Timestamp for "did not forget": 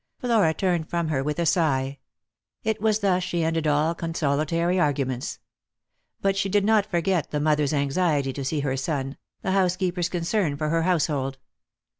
6.49-7.29